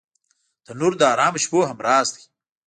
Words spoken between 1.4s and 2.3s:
شپو همراز دی